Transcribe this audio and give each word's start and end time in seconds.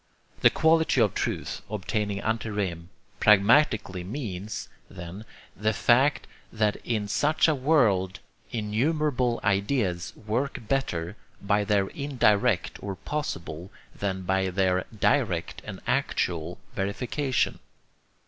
The 0.39 0.49
quality 0.49 0.99
of 0.99 1.13
truth, 1.13 1.61
obtaining 1.69 2.21
ante 2.21 2.49
rem, 2.49 2.89
pragmatically 3.19 4.03
means, 4.03 4.67
then, 4.89 5.25
the 5.55 5.73
fact 5.73 6.25
that 6.51 6.77
in 6.77 7.07
such 7.07 7.47
a 7.47 7.53
world 7.53 8.19
innumerable 8.49 9.39
ideas 9.43 10.11
work 10.17 10.67
better 10.67 11.17
by 11.39 11.63
their 11.65 11.85
indirect 11.89 12.79
or 12.81 12.95
possible 12.95 13.69
than 13.93 14.23
by 14.23 14.49
their 14.49 14.85
direct 14.91 15.61
and 15.65 15.79
actual 15.85 16.57
verification. 16.73 17.59